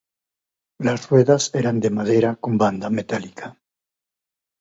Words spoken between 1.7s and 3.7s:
de madera con banda metálica.